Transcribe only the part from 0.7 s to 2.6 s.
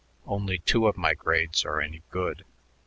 of my grades are any good.